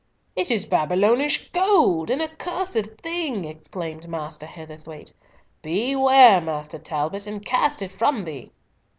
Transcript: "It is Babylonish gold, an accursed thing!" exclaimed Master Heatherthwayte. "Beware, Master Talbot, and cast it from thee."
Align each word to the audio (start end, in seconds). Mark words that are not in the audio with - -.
"It 0.35 0.49
is 0.49 0.65
Babylonish 0.65 1.51
gold, 1.51 2.09
an 2.09 2.21
accursed 2.23 2.87
thing!" 3.03 3.45
exclaimed 3.45 4.07
Master 4.09 4.47
Heatherthwayte. 4.47 5.13
"Beware, 5.61 6.41
Master 6.41 6.79
Talbot, 6.79 7.27
and 7.27 7.45
cast 7.45 7.83
it 7.83 7.91
from 7.99 8.25
thee." 8.25 8.51